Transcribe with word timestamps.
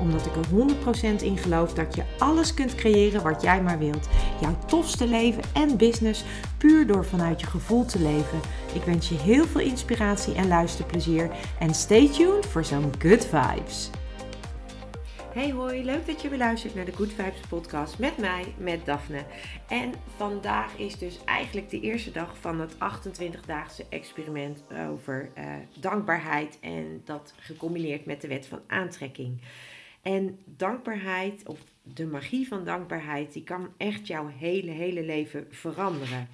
Omdat 0.00 0.26
ik 0.26 0.36
er 0.36 1.18
100% 1.18 1.22
in 1.22 1.36
geloof 1.36 1.72
dat 1.74 1.94
je 1.94 2.02
alles 2.18 2.54
kunt 2.54 2.74
creëren 2.74 3.22
wat 3.22 3.42
jij 3.42 3.62
maar 3.62 3.78
wilt. 3.78 4.08
Jouw 4.40 4.58
tofste 4.66 5.06
leven 5.06 5.42
en 5.54 5.76
business 5.76 6.24
puur 6.58 6.86
door 6.86 7.04
vanuit 7.04 7.40
je 7.40 7.46
gevoel 7.46 7.84
te 7.84 8.00
leven. 8.00 8.40
Ik 8.74 8.82
wens 8.82 9.08
je 9.08 9.14
heel 9.14 9.44
veel 9.44 9.60
inspiratie 9.60 10.34
en 10.34 10.48
luisterplezier. 10.48 11.30
En 11.58 11.74
stay 11.74 12.08
tuned 12.08 12.46
voor 12.46 12.64
zo'n 12.64 12.92
good 12.98 13.26
vibes. 13.26 13.90
Hey 15.32 15.50
hoi, 15.50 15.84
leuk 15.84 16.06
dat 16.06 16.22
je 16.22 16.28
weer 16.28 16.38
luistert 16.38 16.74
naar 16.74 16.84
de 16.84 16.92
Good 16.92 17.12
Vibes 17.12 17.40
podcast 17.48 17.98
met 17.98 18.18
mij, 18.18 18.54
met 18.58 18.84
Daphne. 18.84 19.24
En 19.68 19.92
vandaag 20.16 20.76
is 20.76 20.98
dus 20.98 21.24
eigenlijk 21.24 21.70
de 21.70 21.80
eerste 21.80 22.10
dag 22.10 22.36
van 22.40 22.60
het 22.60 22.74
28-daagse 22.74 23.86
experiment 23.88 24.62
over 24.90 25.30
uh, 25.38 25.44
dankbaarheid 25.80 26.58
en 26.60 27.02
dat 27.04 27.34
gecombineerd 27.36 28.06
met 28.06 28.20
de 28.20 28.28
wet 28.28 28.46
van 28.46 28.60
aantrekking. 28.66 29.40
En 30.02 30.38
dankbaarheid, 30.44 31.48
of 31.48 31.58
de 31.82 32.06
magie 32.06 32.48
van 32.48 32.64
dankbaarheid, 32.64 33.32
die 33.32 33.44
kan 33.44 33.68
echt 33.76 34.06
jouw 34.06 34.26
hele, 34.26 34.70
hele 34.70 35.02
leven 35.02 35.46
veranderen. 35.50 36.28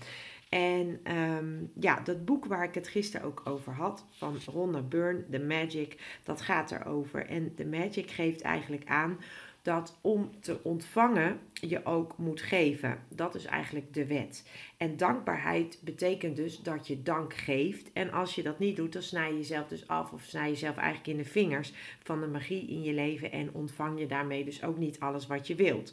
En 0.48 1.00
um, 1.16 1.70
ja, 1.80 2.00
dat 2.00 2.24
boek 2.24 2.44
waar 2.44 2.64
ik 2.64 2.74
het 2.74 2.88
gisteren 2.88 3.26
ook 3.26 3.42
over 3.44 3.72
had, 3.72 4.04
van 4.10 4.38
Rhonda 4.46 4.80
Byrne, 4.80 5.24
The 5.30 5.38
Magic, 5.38 6.18
dat 6.24 6.40
gaat 6.40 6.70
erover. 6.70 7.26
En 7.26 7.54
The 7.54 7.66
Magic 7.66 8.10
geeft 8.10 8.40
eigenlijk 8.40 8.84
aan 8.86 9.18
dat 9.66 9.98
om 10.00 10.30
te 10.40 10.58
ontvangen 10.62 11.38
je 11.52 11.84
ook 11.84 12.18
moet 12.18 12.40
geven. 12.40 12.98
Dat 13.08 13.34
is 13.34 13.44
eigenlijk 13.44 13.94
de 13.94 14.06
wet. 14.06 14.48
En 14.76 14.96
dankbaarheid 14.96 15.78
betekent 15.84 16.36
dus 16.36 16.62
dat 16.62 16.86
je 16.86 17.02
dank 17.02 17.34
geeft. 17.34 17.92
En 17.92 18.12
als 18.12 18.34
je 18.34 18.42
dat 18.42 18.58
niet 18.58 18.76
doet, 18.76 18.92
dan 18.92 19.02
snij 19.02 19.30
je 19.30 19.36
jezelf 19.36 19.68
dus 19.68 19.88
af 19.88 20.12
of 20.12 20.22
snij 20.22 20.44
je 20.44 20.50
jezelf 20.50 20.76
eigenlijk 20.76 21.08
in 21.08 21.16
de 21.16 21.30
vingers 21.30 21.72
van 22.02 22.20
de 22.20 22.26
magie 22.26 22.68
in 22.68 22.82
je 22.82 22.92
leven 22.92 23.32
en 23.32 23.52
ontvang 23.52 23.98
je 23.98 24.06
daarmee 24.06 24.44
dus 24.44 24.62
ook 24.62 24.78
niet 24.78 25.00
alles 25.00 25.26
wat 25.26 25.46
je 25.46 25.54
wilt. 25.54 25.92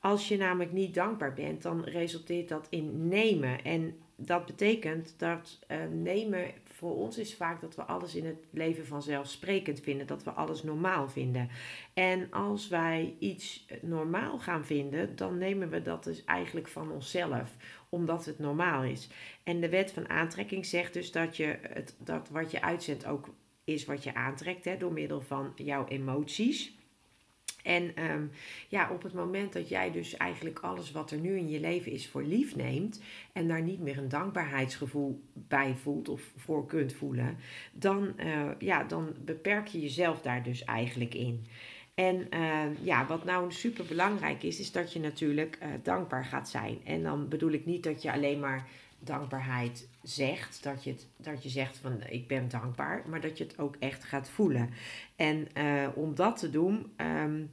Als 0.00 0.28
je 0.28 0.36
namelijk 0.36 0.72
niet 0.72 0.94
dankbaar 0.94 1.34
bent, 1.34 1.62
dan 1.62 1.84
resulteert 1.84 2.48
dat 2.48 2.66
in 2.70 3.08
nemen. 3.08 3.64
En 3.64 3.96
dat 4.26 4.46
betekent 4.46 5.14
dat 5.16 5.58
uh, 5.68 5.76
nemen 5.90 6.50
voor 6.64 6.96
ons 6.96 7.18
is 7.18 7.34
vaak 7.34 7.60
dat 7.60 7.74
we 7.74 7.82
alles 7.82 8.14
in 8.14 8.26
het 8.26 8.44
leven 8.50 8.86
vanzelfsprekend 8.86 9.80
vinden, 9.80 10.06
dat 10.06 10.22
we 10.22 10.30
alles 10.30 10.62
normaal 10.62 11.08
vinden. 11.08 11.48
En 11.94 12.30
als 12.30 12.68
wij 12.68 13.14
iets 13.18 13.66
normaal 13.80 14.38
gaan 14.38 14.66
vinden, 14.66 15.16
dan 15.16 15.38
nemen 15.38 15.68
we 15.68 15.82
dat 15.82 16.04
dus 16.04 16.24
eigenlijk 16.24 16.68
van 16.68 16.90
onszelf, 16.90 17.56
omdat 17.88 18.24
het 18.24 18.38
normaal 18.38 18.84
is. 18.84 19.08
En 19.42 19.60
de 19.60 19.68
wet 19.68 19.92
van 19.92 20.08
aantrekking 20.08 20.66
zegt 20.66 20.92
dus 20.92 21.12
dat, 21.12 21.36
je 21.36 21.58
het, 21.62 21.94
dat 21.98 22.28
wat 22.28 22.50
je 22.50 22.62
uitzendt 22.62 23.06
ook 23.06 23.28
is 23.64 23.84
wat 23.84 24.04
je 24.04 24.14
aantrekt, 24.14 24.64
hè, 24.64 24.76
door 24.76 24.92
middel 24.92 25.20
van 25.20 25.52
jouw 25.54 25.86
emoties. 25.86 26.76
En 27.62 28.10
um, 28.10 28.30
ja, 28.68 28.90
op 28.90 29.02
het 29.02 29.12
moment 29.12 29.52
dat 29.52 29.68
jij 29.68 29.90
dus 29.90 30.16
eigenlijk 30.16 30.58
alles 30.58 30.90
wat 30.90 31.10
er 31.10 31.18
nu 31.18 31.36
in 31.36 31.48
je 31.48 31.60
leven 31.60 31.92
is 31.92 32.08
voor 32.08 32.22
lief 32.22 32.56
neemt 32.56 33.00
en 33.32 33.48
daar 33.48 33.62
niet 33.62 33.80
meer 33.80 33.98
een 33.98 34.08
dankbaarheidsgevoel 34.08 35.22
bij 35.32 35.74
voelt 35.74 36.08
of 36.08 36.22
voor 36.36 36.66
kunt 36.66 36.92
voelen, 36.92 37.36
dan, 37.72 38.12
uh, 38.18 38.50
ja, 38.58 38.84
dan 38.84 39.14
beperk 39.24 39.66
je 39.66 39.80
jezelf 39.80 40.20
daar 40.20 40.42
dus 40.42 40.64
eigenlijk 40.64 41.14
in. 41.14 41.46
En 41.94 42.26
uh, 42.30 42.64
ja, 42.82 43.06
wat 43.06 43.24
nou 43.24 43.52
super 43.52 43.84
belangrijk 43.84 44.42
is, 44.42 44.60
is 44.60 44.72
dat 44.72 44.92
je 44.92 45.00
natuurlijk 45.00 45.58
uh, 45.62 45.68
dankbaar 45.82 46.24
gaat 46.24 46.48
zijn. 46.48 46.78
En 46.84 47.02
dan 47.02 47.28
bedoel 47.28 47.50
ik 47.50 47.66
niet 47.66 47.82
dat 47.82 48.02
je 48.02 48.12
alleen 48.12 48.40
maar 48.40 48.68
dankbaarheid 48.98 49.88
zegt, 50.02 50.62
dat 50.62 50.84
je, 50.84 50.90
het, 50.90 51.06
dat 51.16 51.42
je 51.42 51.48
zegt 51.48 51.78
van 51.78 52.02
ik 52.08 52.28
ben 52.28 52.48
dankbaar, 52.48 53.02
maar 53.08 53.20
dat 53.20 53.38
je 53.38 53.44
het 53.44 53.58
ook 53.58 53.76
echt 53.78 54.04
gaat 54.04 54.28
voelen. 54.28 54.70
En 55.16 55.48
uh, 55.56 55.88
om 55.94 56.14
dat 56.14 56.38
te 56.38 56.50
doen, 56.50 56.92
um, 56.96 57.50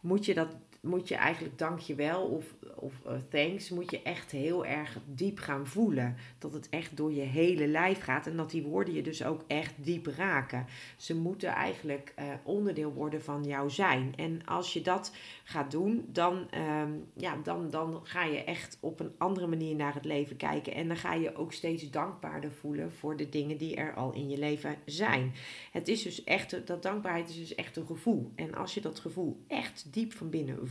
moet 0.00 0.24
je 0.24 0.34
dat 0.34 0.48
moet 0.80 1.08
je 1.08 1.14
eigenlijk 1.14 1.58
dankjewel 1.58 2.22
of, 2.22 2.54
of 2.74 2.94
uh, 3.06 3.12
thanks, 3.28 3.70
moet 3.70 3.90
je 3.90 4.02
echt 4.02 4.30
heel 4.30 4.66
erg 4.66 4.98
diep 5.06 5.38
gaan 5.38 5.66
voelen. 5.66 6.16
Dat 6.38 6.52
het 6.52 6.68
echt 6.68 6.96
door 6.96 7.12
je 7.12 7.20
hele 7.20 7.66
lijf 7.66 8.00
gaat 8.00 8.26
en 8.26 8.36
dat 8.36 8.50
die 8.50 8.62
woorden 8.62 8.94
je 8.94 9.02
dus 9.02 9.24
ook 9.24 9.44
echt 9.46 9.74
diep 9.76 10.06
raken. 10.06 10.66
Ze 10.96 11.16
moeten 11.16 11.48
eigenlijk 11.48 12.14
uh, 12.18 12.24
onderdeel 12.42 12.92
worden 12.92 13.22
van 13.22 13.44
jouw 13.44 13.68
zijn. 13.68 14.12
En 14.16 14.44
als 14.44 14.72
je 14.72 14.80
dat 14.80 15.14
gaat 15.44 15.70
doen, 15.70 16.08
dan, 16.12 16.48
um, 16.82 17.04
ja, 17.16 17.36
dan, 17.42 17.70
dan 17.70 18.00
ga 18.02 18.24
je 18.24 18.44
echt 18.44 18.78
op 18.80 19.00
een 19.00 19.12
andere 19.18 19.46
manier 19.46 19.74
naar 19.74 19.94
het 19.94 20.04
leven 20.04 20.36
kijken. 20.36 20.74
En 20.74 20.88
dan 20.88 20.96
ga 20.96 21.14
je 21.14 21.36
ook 21.36 21.52
steeds 21.52 21.90
dankbaarder 21.90 22.52
voelen 22.52 22.92
voor 22.92 23.16
de 23.16 23.28
dingen 23.28 23.58
die 23.58 23.76
er 23.76 23.94
al 23.94 24.12
in 24.12 24.28
je 24.28 24.38
leven 24.38 24.76
zijn. 24.84 25.32
Het 25.72 25.88
is 25.88 26.02
dus 26.02 26.24
echt, 26.24 26.66
dat 26.66 26.82
dankbaarheid 26.82 27.28
is 27.28 27.38
dus 27.38 27.54
echt 27.54 27.76
een 27.76 27.86
gevoel. 27.86 28.32
En 28.34 28.54
als 28.54 28.74
je 28.74 28.80
dat 28.80 29.00
gevoel 29.00 29.44
echt 29.46 29.92
diep 29.92 30.12
van 30.12 30.30
binnen 30.30 30.68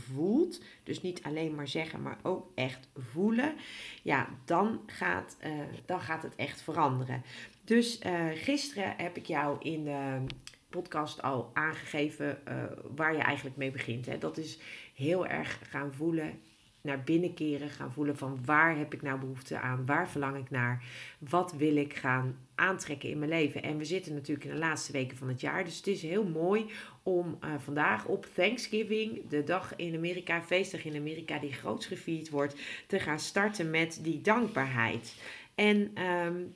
dus 0.82 1.02
niet 1.02 1.22
alleen 1.22 1.54
maar 1.54 1.68
zeggen, 1.68 2.02
maar 2.02 2.18
ook 2.22 2.50
echt 2.54 2.88
voelen, 2.96 3.54
ja, 4.02 4.28
dan 4.44 4.80
gaat, 4.86 5.36
uh, 5.46 5.52
dan 5.86 6.00
gaat 6.00 6.22
het 6.22 6.36
echt 6.36 6.62
veranderen. 6.62 7.22
Dus 7.64 8.00
uh, 8.06 8.26
gisteren 8.34 8.94
heb 8.96 9.16
ik 9.16 9.26
jou 9.26 9.56
in 9.60 9.84
de 9.84 10.24
podcast 10.70 11.22
al 11.22 11.50
aangegeven 11.52 12.38
uh, 12.48 12.62
waar 12.96 13.16
je 13.16 13.22
eigenlijk 13.22 13.56
mee 13.56 13.70
begint. 13.70 14.06
Hè. 14.06 14.18
Dat 14.18 14.36
is 14.36 14.58
heel 14.94 15.26
erg 15.26 15.60
gaan 15.70 15.92
voelen 15.92 16.40
naar 16.80 17.02
binnen 17.02 17.34
keren, 17.34 17.70
gaan 17.70 17.92
voelen 17.92 18.16
van 18.16 18.38
waar 18.44 18.76
heb 18.76 18.94
ik 18.94 19.02
nou 19.02 19.18
behoefte 19.18 19.58
aan, 19.58 19.86
waar 19.86 20.08
verlang 20.10 20.36
ik 20.36 20.50
naar, 20.50 20.84
wat 21.18 21.52
wil 21.52 21.76
ik 21.76 21.94
gaan 21.94 22.38
aantrekken 22.54 23.08
in 23.08 23.18
mijn 23.18 23.30
leven. 23.30 23.62
En 23.62 23.78
we 23.78 23.84
zitten 23.84 24.14
natuurlijk 24.14 24.46
in 24.46 24.52
de 24.52 24.58
laatste 24.58 24.92
weken 24.92 25.16
van 25.16 25.28
het 25.28 25.40
jaar, 25.40 25.64
dus 25.64 25.76
het 25.76 25.86
is 25.86 26.02
heel 26.02 26.24
mooi 26.24 26.66
om 27.02 27.38
uh, 27.44 27.50
vandaag 27.58 28.06
op 28.06 28.26
Thanksgiving, 28.34 29.28
de 29.28 29.44
dag 29.44 29.76
in 29.76 29.94
Amerika, 29.94 30.42
feestdag 30.42 30.84
in 30.84 30.96
Amerika 30.96 31.38
die 31.38 31.52
groots 31.52 31.86
gevierd 31.86 32.30
wordt, 32.30 32.56
te 32.86 32.98
gaan 32.98 33.20
starten 33.20 33.70
met 33.70 33.98
die 34.02 34.20
dankbaarheid. 34.20 35.22
En 35.54 36.02
um, 36.02 36.54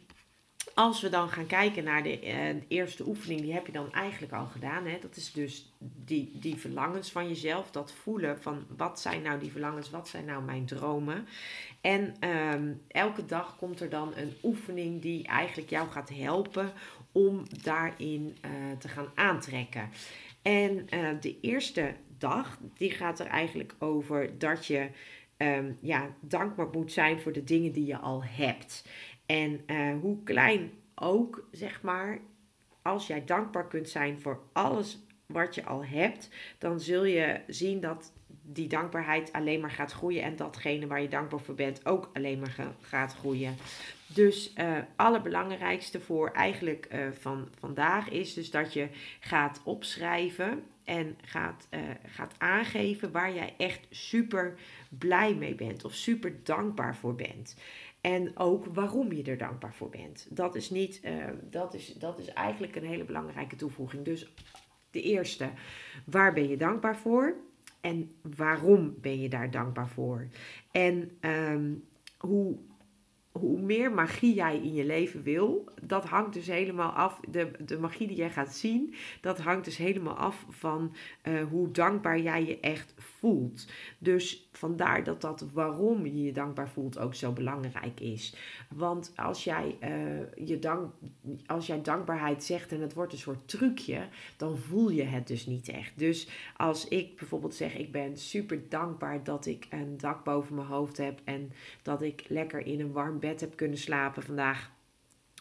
als 0.82 1.00
we 1.00 1.08
dan 1.08 1.28
gaan 1.28 1.46
kijken 1.46 1.84
naar 1.84 2.02
de, 2.02 2.26
uh, 2.26 2.32
de, 2.32 2.64
eerste 2.68 3.06
oefening, 3.06 3.40
die 3.40 3.52
heb 3.52 3.66
je 3.66 3.72
dan 3.72 3.92
eigenlijk 3.92 4.32
al 4.32 4.46
gedaan. 4.46 4.86
Hè? 4.86 4.98
Dat 5.00 5.16
is 5.16 5.32
dus 5.32 5.72
die, 6.04 6.30
die 6.34 6.56
verlangens 6.56 7.12
van 7.12 7.28
jezelf, 7.28 7.70
dat 7.70 7.92
voelen 7.92 8.42
van 8.42 8.64
wat 8.76 9.00
zijn 9.00 9.22
nou 9.22 9.38
die 9.38 9.50
verlangens, 9.50 9.90
wat 9.90 10.08
zijn 10.08 10.24
nou 10.24 10.42
mijn 10.42 10.66
dromen. 10.66 11.26
En 11.80 12.14
um, 12.28 12.80
elke 12.88 13.24
dag 13.24 13.56
komt 13.56 13.80
er 13.80 13.88
dan 13.88 14.12
een 14.16 14.32
oefening 14.42 15.02
die 15.02 15.26
eigenlijk 15.26 15.70
jou 15.70 15.90
gaat 15.90 16.08
helpen 16.08 16.72
om 17.12 17.42
daarin 17.62 18.36
uh, 18.44 18.50
te 18.78 18.88
gaan 18.88 19.08
aantrekken. 19.14 19.90
En 20.42 20.86
uh, 20.94 21.08
de 21.20 21.40
eerste 21.40 21.94
dag, 22.18 22.58
die 22.76 22.90
gaat 22.90 23.20
er 23.20 23.26
eigenlijk 23.26 23.74
over 23.78 24.38
dat 24.38 24.66
je 24.66 24.88
um, 25.42 25.76
ja, 25.80 26.14
dankbaar 26.20 26.68
moet 26.72 26.92
zijn 26.92 27.20
voor 27.20 27.32
de 27.32 27.44
dingen 27.44 27.72
die 27.72 27.86
je 27.86 27.96
al 27.96 28.24
hebt. 28.24 28.84
En 29.32 29.60
uh, 29.66 30.00
hoe 30.00 30.22
klein 30.22 30.70
ook, 30.94 31.48
zeg 31.50 31.82
maar, 31.82 32.18
als 32.82 33.06
jij 33.06 33.24
dankbaar 33.24 33.68
kunt 33.68 33.88
zijn 33.88 34.20
voor 34.20 34.40
alles 34.52 34.98
wat 35.26 35.54
je 35.54 35.64
al 35.64 35.84
hebt, 35.84 36.28
dan 36.58 36.80
zul 36.80 37.04
je 37.04 37.40
zien 37.46 37.80
dat 37.80 38.12
die 38.42 38.68
dankbaarheid 38.68 39.32
alleen 39.32 39.60
maar 39.60 39.70
gaat 39.70 39.92
groeien 39.92 40.22
en 40.22 40.36
datgene 40.36 40.86
waar 40.86 41.02
je 41.02 41.08
dankbaar 41.08 41.40
voor 41.40 41.54
bent 41.54 41.86
ook 41.86 42.10
alleen 42.12 42.38
maar 42.38 42.74
gaat 42.80 43.14
groeien. 43.14 43.56
Dus 44.06 44.52
uh, 44.56 44.78
allerbelangrijkste 44.96 46.00
voor 46.00 46.30
eigenlijk 46.30 46.88
uh, 46.92 47.06
van 47.20 47.48
vandaag 47.58 48.08
is 48.08 48.34
dus 48.34 48.50
dat 48.50 48.72
je 48.72 48.88
gaat 49.20 49.60
opschrijven 49.64 50.64
en 50.84 51.18
gaat, 51.24 51.68
gaat 52.06 52.34
aangeven 52.38 53.12
waar 53.12 53.34
jij 53.34 53.54
echt 53.56 53.86
super 53.90 54.54
blij 54.88 55.34
mee 55.34 55.54
bent 55.54 55.84
of 55.84 55.94
super 55.94 56.34
dankbaar 56.42 56.96
voor 56.96 57.14
bent. 57.14 57.56
En 58.02 58.38
ook 58.38 58.66
waarom 58.66 59.12
je 59.12 59.22
er 59.22 59.38
dankbaar 59.38 59.74
voor 59.74 59.88
bent. 59.88 60.26
Dat 60.30 60.54
is, 60.54 60.70
niet, 60.70 61.00
uh, 61.04 61.24
dat 61.50 61.74
is, 61.74 61.94
dat 61.94 62.18
is 62.18 62.28
eigenlijk 62.28 62.76
een 62.76 62.84
hele 62.84 63.04
belangrijke 63.04 63.56
toevoeging. 63.56 64.04
Dus 64.04 64.32
de 64.90 65.02
eerste, 65.02 65.50
waar 66.04 66.32
ben 66.32 66.48
je 66.48 66.56
dankbaar 66.56 66.96
voor? 66.96 67.36
En 67.80 68.14
waarom 68.36 68.94
ben 69.00 69.20
je 69.20 69.28
daar 69.28 69.50
dankbaar 69.50 69.88
voor? 69.88 70.28
En 70.70 71.10
um, 71.20 71.84
hoe, 72.18 72.58
hoe 73.32 73.60
meer 73.60 73.92
magie 73.92 74.34
jij 74.34 74.56
in 74.56 74.74
je 74.74 74.84
leven 74.84 75.22
wil, 75.22 75.68
dat 75.82 76.04
hangt 76.04 76.34
dus 76.34 76.46
helemaal 76.46 76.90
af. 76.90 77.20
De, 77.28 77.50
de 77.64 77.78
magie 77.78 78.06
die 78.06 78.16
jij 78.16 78.30
gaat 78.30 78.54
zien, 78.54 78.94
dat 79.20 79.38
hangt 79.38 79.64
dus 79.64 79.76
helemaal 79.76 80.16
af 80.16 80.46
van 80.48 80.94
uh, 81.24 81.44
hoe 81.44 81.70
dankbaar 81.70 82.20
jij 82.20 82.44
je 82.46 82.60
echt 82.60 82.94
voelt. 82.96 83.66
Dus 83.98 84.48
vandaar 84.52 85.04
dat 85.04 85.20
dat 85.20 85.44
waarom 85.52 86.06
je 86.06 86.22
je 86.22 86.32
dankbaar 86.32 86.68
voelt 86.68 86.98
ook 86.98 87.14
zo 87.14 87.32
belangrijk 87.32 88.00
is. 88.00 88.34
Want 88.68 89.12
als 89.16 89.44
jij, 89.44 89.76
uh, 89.80 90.46
je 90.48 90.58
dank, 90.58 90.92
als 91.46 91.66
jij 91.66 91.82
dankbaarheid 91.82 92.44
zegt 92.44 92.72
en 92.72 92.80
het 92.80 92.94
wordt 92.94 93.12
een 93.12 93.18
soort 93.18 93.48
trucje, 93.48 94.08
dan 94.36 94.58
voel 94.58 94.90
je 94.90 95.02
het 95.02 95.26
dus 95.26 95.46
niet 95.46 95.68
echt. 95.68 95.98
Dus 95.98 96.28
als 96.56 96.88
ik 96.88 97.16
bijvoorbeeld 97.16 97.54
zeg, 97.54 97.76
ik 97.76 97.92
ben 97.92 98.16
super 98.16 98.68
dankbaar 98.68 99.24
dat 99.24 99.46
ik 99.46 99.66
een 99.70 99.96
dak 99.96 100.24
boven 100.24 100.54
mijn 100.54 100.66
hoofd 100.66 100.96
heb 100.96 101.20
en 101.24 101.52
dat 101.82 102.02
ik 102.02 102.24
lekker 102.28 102.66
in 102.66 102.80
een 102.80 102.92
warm 102.92 103.18
bed 103.18 103.40
heb 103.40 103.56
kunnen 103.56 103.78
slapen 103.78 104.22
vandaag 104.22 104.70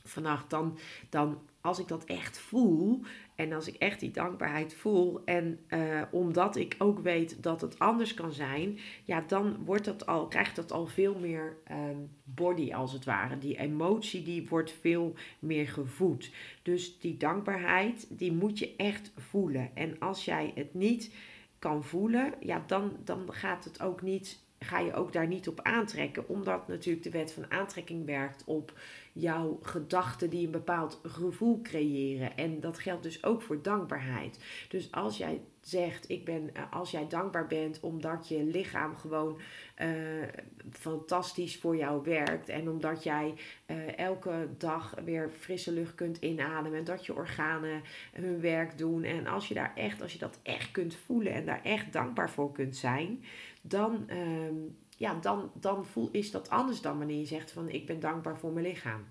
vannacht, 0.04 0.50
dan, 0.50 0.78
dan 1.10 1.40
als 1.62 1.80
ik 1.80 1.88
dat 1.88 2.04
echt 2.04 2.40
voel 2.40 3.02
en 3.36 3.54
als 3.54 3.68
ik 3.68 3.76
echt 3.76 4.00
die 4.00 4.12
dankbaarheid 4.12 4.74
voel 4.74 5.22
en 5.26 5.60
uh, 5.70 6.02
omdat 6.12 6.56
ik 6.56 6.76
ook 6.78 7.00
weet 7.00 7.44
dat 7.44 7.62
het 7.62 7.80
anders 7.80 8.14
kan 8.14 8.32
zijn, 8.32 8.80
ja, 9.04 9.24
dan 9.28 9.58
wordt 9.66 9.86
dat 9.86 10.06
al, 10.06 10.28
krijgt 10.28 10.56
dat 10.56 10.72
al 10.72 10.88
veel 10.88 11.20
meer 11.20 11.58
um, 11.72 12.10
body 12.24 12.74
als 12.74 12.94
het 12.94 13.06
ware. 13.06 13.38
Die 13.38 13.58
emotie 13.58 14.24
die 14.24 14.48
wordt 14.48 14.72
veel 14.72 15.14
meer 15.40 15.68
gevoed. 15.68 16.32
Dus 16.62 17.00
die 17.00 17.18
dankbaarheid, 17.18 18.08
die 18.10 18.32
moet 18.32 18.60
je 18.60 18.76
echt 18.76 19.12
voelen. 19.18 19.72
En 19.74 20.00
als 20.00 20.26
jij 20.26 20.52
het 20.56 20.74
niet 20.74 21.16
kan 21.60 21.84
voelen, 21.84 22.34
ja, 22.40 22.64
dan, 22.68 22.98
dan 23.04 23.34
gaat 23.34 23.64
het 23.64 23.82
ook 23.82 24.02
niet 24.02 24.50
ga 24.64 24.80
je 24.80 24.94
ook 24.94 25.14
daar 25.14 25.28
niet 25.28 25.48
op 25.48 25.62
aantrekken. 25.62 26.30
Omdat 26.30 26.68
natuurlijk 26.68 27.04
de 27.04 27.12
wet 27.12 27.34
van 27.34 27.52
aantrekking 27.52 28.06
werkt 28.06 28.44
op 28.46 28.74
jouw 29.14 29.60
gedachten 29.62 30.30
die 30.30 30.46
een 30.46 30.52
bepaald 30.52 31.00
gevoel 31.04 31.62
creëren. 31.62 32.38
En 32.38 32.60
dat 32.60 32.80
geldt 32.80 33.04
dus 33.04 33.24
ook 33.24 33.42
voor 33.42 33.62
dankbaarheid. 33.62 34.40
Dus 34.70 34.92
als 34.92 35.18
jij 35.18 35.42
zegt, 35.62 36.10
ik 36.10 36.26
ben, 36.26 36.56
eh, 36.56 36.64
als 36.72 36.92
jij 36.92 37.08
dankbaar 37.08 37.48
bent 37.48 37.80
omdat 37.80 38.28
je 38.28 38.44
lichaam 38.44 38.96
gewoon 38.96 39.40
uh, 39.82 40.28
fantastisch 40.72 41.58
voor 41.58 41.76
jou 41.76 42.04
werkt. 42.04 42.50
En 42.50 42.70
omdat 42.70 43.04
jij 43.04 43.34
uh, 43.68 43.98
elke 43.98 44.48
dag 44.58 44.96
weer 45.06 45.30
frisse 45.40 45.72
lucht 45.72 45.96
kunt 45.96 46.18
inademen. 46.18 46.80
En 46.80 46.84
dat 46.84 47.06
je 47.06 47.16
organen 47.16 47.82
hun 48.14 48.42
werk 48.42 48.78
doen. 48.78 49.04
En 49.04 49.28
als 49.28 49.48
je 49.48 49.54
daar 49.54 49.72
echt, 49.76 50.02
als 50.02 50.14
je 50.14 50.20
dat 50.20 50.40
echt 50.44 50.72
kunt 50.72 50.96
voelen 50.96 51.34
en 51.34 51.46
daar 51.46 51.64
echt 51.64 51.94
dankbaar 51.94 52.30
voor 52.30 52.52
kunt 52.52 52.76
zijn 52.76 53.24
dan, 53.62 54.04
ehm, 54.08 54.56
ja, 55.02 55.20
dan, 55.22 55.52
dan 55.54 55.86
voel, 55.86 56.10
is 56.12 56.32
dat 56.32 56.50
anders 56.50 56.82
dan 56.82 56.98
wanneer 56.98 57.20
je 57.20 57.26
zegt 57.26 57.52
van 57.52 57.70
ik 57.70 57.86
ben 57.86 58.00
dankbaar 58.00 58.38
voor 58.38 58.52
mijn 58.52 58.66
lichaam. 58.66 59.06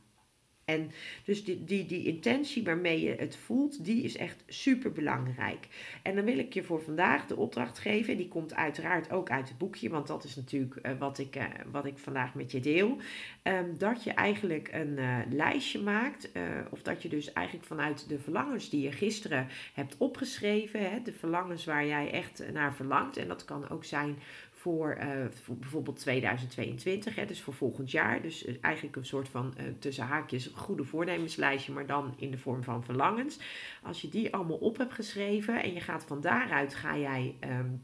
En 0.64 0.90
dus 1.24 1.44
die, 1.44 1.64
die, 1.64 1.86
die 1.86 2.04
intentie 2.04 2.64
waarmee 2.64 3.00
je 3.00 3.14
het 3.18 3.36
voelt, 3.36 3.84
die 3.84 4.02
is 4.02 4.16
echt 4.16 4.42
super 4.46 4.92
belangrijk. 4.92 5.68
En 6.02 6.14
dan 6.14 6.24
wil 6.24 6.38
ik 6.38 6.54
je 6.54 6.62
voor 6.62 6.82
vandaag 6.82 7.26
de 7.26 7.36
opdracht 7.36 7.78
geven. 7.78 8.16
Die 8.16 8.28
komt 8.28 8.54
uiteraard 8.54 9.10
ook 9.10 9.30
uit 9.30 9.48
het 9.48 9.58
boekje, 9.58 9.88
want 9.88 10.06
dat 10.06 10.24
is 10.24 10.36
natuurlijk 10.36 10.78
uh, 10.82 10.98
wat, 10.98 11.18
ik, 11.18 11.36
uh, 11.36 11.44
wat 11.70 11.86
ik 11.86 11.98
vandaag 11.98 12.34
met 12.34 12.50
je 12.50 12.60
deel. 12.60 12.96
Um, 13.42 13.78
dat 13.78 14.04
je 14.04 14.10
eigenlijk 14.10 14.68
een 14.72 14.96
uh, 14.98 15.18
lijstje 15.30 15.80
maakt, 15.80 16.30
of 16.70 16.82
dat 16.82 17.02
je 17.02 17.08
dus 17.08 17.32
eigenlijk 17.32 17.66
vanuit 17.66 18.08
de 18.08 18.18
verlangens 18.18 18.70
die 18.70 18.82
je 18.82 18.92
gisteren 18.92 19.46
hebt 19.74 19.96
opgeschreven, 19.98 21.04
de 21.04 21.12
verlangens 21.12 21.64
waar 21.64 21.86
jij 21.86 22.10
echt 22.10 22.52
naar 22.52 22.74
verlangt. 22.74 23.16
En 23.16 23.28
dat 23.28 23.44
kan 23.44 23.68
ook 23.68 23.84
zijn 23.84 24.18
voor, 24.60 24.98
uh, 25.00 25.24
voor, 25.42 25.56
bijvoorbeeld 25.56 25.98
2022, 25.98 27.14
hè, 27.14 27.26
dus 27.26 27.40
voor 27.40 27.54
volgend 27.54 27.90
jaar. 27.90 28.22
Dus 28.22 28.46
uh, 28.46 28.54
eigenlijk 28.60 28.96
een 28.96 29.06
soort 29.06 29.28
van 29.28 29.54
uh, 29.58 29.64
tussen 29.78 30.04
haakjes 30.04 30.50
goede 30.54 30.84
voornemenslijstje, 30.84 31.72
maar 31.72 31.86
dan 31.86 32.14
in 32.16 32.30
de 32.30 32.38
vorm 32.38 32.62
van 32.62 32.84
verlangens. 32.84 33.38
Als 33.82 34.00
je 34.00 34.08
die 34.08 34.34
allemaal 34.34 34.56
op 34.56 34.76
hebt 34.76 34.92
geschreven 34.92 35.62
en 35.62 35.72
je 35.72 35.80
gaat 35.80 36.04
van 36.04 36.20
daaruit, 36.20 36.74
ga 36.74 36.98
jij, 36.98 37.36
um, 37.44 37.82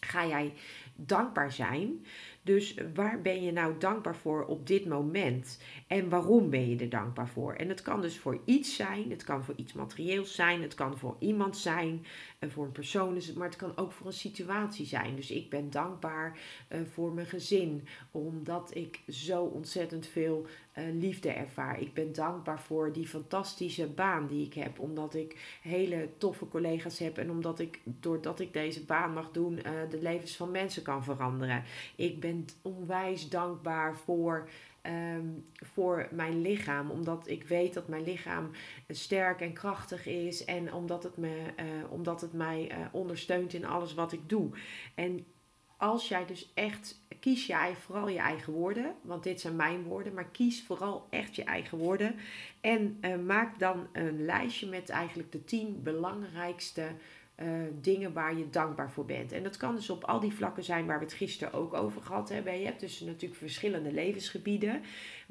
ga 0.00 0.26
jij 0.26 0.54
dankbaar 0.94 1.52
zijn. 1.52 2.06
Dus 2.44 2.74
waar 2.94 3.20
ben 3.20 3.42
je 3.42 3.52
nou 3.52 3.78
dankbaar 3.78 4.16
voor 4.16 4.44
op 4.44 4.66
dit 4.66 4.86
moment? 4.86 5.60
En 5.86 6.08
waarom 6.08 6.50
ben 6.50 6.68
je 6.68 6.76
er 6.76 6.88
dankbaar 6.88 7.28
voor? 7.28 7.54
En 7.54 7.68
het 7.68 7.82
kan 7.82 8.00
dus 8.00 8.18
voor 8.18 8.40
iets 8.44 8.76
zijn, 8.76 9.10
het 9.10 9.24
kan 9.24 9.44
voor 9.44 9.54
iets 9.56 9.72
materieels 9.72 10.34
zijn, 10.34 10.62
het 10.62 10.74
kan 10.74 10.98
voor 10.98 11.16
iemand 11.18 11.56
zijn, 11.56 12.06
en 12.38 12.50
voor 12.50 12.64
een 12.64 12.72
persoon 12.72 13.16
is 13.16 13.26
het, 13.26 13.36
maar 13.36 13.48
het 13.48 13.56
kan 13.56 13.76
ook 13.76 13.92
voor 13.92 14.06
een 14.06 14.12
situatie 14.12 14.86
zijn. 14.86 15.16
Dus 15.16 15.30
ik 15.30 15.50
ben 15.50 15.70
dankbaar 15.70 16.38
uh, 16.68 16.80
voor 16.92 17.12
mijn 17.12 17.26
gezin, 17.26 17.86
omdat 18.10 18.74
ik 18.74 19.00
zo 19.08 19.42
ontzettend 19.42 20.06
veel 20.06 20.46
liefde 20.74 21.30
ervaar. 21.30 21.80
Ik 21.80 21.94
ben 21.94 22.12
dankbaar 22.12 22.60
voor 22.60 22.92
die 22.92 23.06
fantastische 23.06 23.86
baan 23.86 24.26
die 24.26 24.46
ik 24.46 24.54
heb, 24.54 24.78
omdat 24.78 25.14
ik 25.14 25.58
hele 25.62 26.08
toffe 26.18 26.48
collega's 26.48 26.98
heb 26.98 27.18
en 27.18 27.30
omdat 27.30 27.58
ik, 27.58 27.80
doordat 27.84 28.40
ik 28.40 28.52
deze 28.52 28.84
baan 28.84 29.12
mag 29.12 29.30
doen, 29.30 29.52
uh, 29.58 29.62
de 29.90 30.02
levens 30.02 30.36
van 30.36 30.50
mensen 30.50 30.82
kan 30.82 31.04
veranderen. 31.04 31.62
Ik 31.96 32.20
ben 32.20 32.46
onwijs 32.62 33.28
dankbaar 33.28 33.96
voor 33.96 34.48
um, 34.82 35.44
voor 35.54 36.08
mijn 36.10 36.40
lichaam. 36.40 36.90
Omdat 36.90 37.28
ik 37.28 37.44
weet 37.44 37.74
dat 37.74 37.88
mijn 37.88 38.04
lichaam 38.04 38.50
sterk 38.88 39.40
en 39.40 39.52
krachtig 39.52 40.06
is. 40.06 40.44
En 40.44 40.72
omdat 40.72 41.02
het, 41.02 41.16
me, 41.16 41.28
uh, 41.28 41.92
omdat 41.92 42.20
het 42.20 42.32
mij 42.32 42.70
ondersteunt 42.92 43.54
in 43.54 43.64
alles 43.64 43.94
wat 43.94 44.12
ik 44.12 44.28
doe. 44.28 44.50
En 44.94 45.26
als 45.82 46.08
jij 46.08 46.26
dus 46.26 46.50
echt, 46.54 47.00
kies 47.20 47.46
jij 47.46 47.74
vooral 47.76 48.08
je 48.08 48.18
eigen 48.18 48.52
woorden. 48.52 48.94
Want 49.00 49.22
dit 49.22 49.40
zijn 49.40 49.56
mijn 49.56 49.82
woorden. 49.82 50.14
Maar 50.14 50.28
kies 50.28 50.62
vooral 50.62 51.06
echt 51.10 51.36
je 51.36 51.44
eigen 51.44 51.78
woorden. 51.78 52.14
En 52.60 52.98
uh, 53.00 53.16
maak 53.16 53.58
dan 53.58 53.86
een 53.92 54.24
lijstje 54.24 54.66
met 54.66 54.88
eigenlijk 54.88 55.32
de 55.32 55.44
tien 55.44 55.82
belangrijkste 55.82 56.86
uh, 57.36 57.46
dingen 57.80 58.12
waar 58.12 58.36
je 58.36 58.50
dankbaar 58.50 58.90
voor 58.90 59.04
bent. 59.04 59.32
En 59.32 59.42
dat 59.42 59.56
kan 59.56 59.74
dus 59.74 59.90
op 59.90 60.04
al 60.04 60.20
die 60.20 60.32
vlakken 60.32 60.64
zijn 60.64 60.86
waar 60.86 60.98
we 60.98 61.04
het 61.04 61.14
gisteren 61.14 61.52
ook 61.52 61.74
over 61.74 62.02
gehad 62.02 62.28
hebben. 62.28 62.58
Je 62.58 62.66
hebt 62.66 62.80
dus 62.80 63.00
natuurlijk 63.00 63.40
verschillende 63.40 63.92
levensgebieden 63.92 64.82